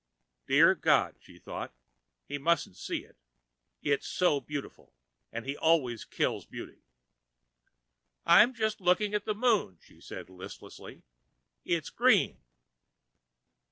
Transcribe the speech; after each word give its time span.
Dear 0.47 0.73
God, 0.73 1.17
she 1.19 1.37
thought, 1.37 1.75
he 2.27 2.39
mustn't 2.39 2.75
see 2.75 3.03
it. 3.05 3.17
It's 3.83 4.07
so 4.07 4.39
beautiful, 4.39 4.95
and 5.31 5.45
he 5.45 5.55
always 5.55 6.05
kills 6.05 6.43
beauty. 6.47 6.81
"I'm 8.25 8.55
just 8.55 8.81
looking 8.81 9.13
at 9.13 9.25
the 9.25 9.35
Moon," 9.35 9.77
she 9.79 10.01
said 10.01 10.27
listlessly. 10.27 11.03
"It's 11.65 11.91
green." 11.91 12.39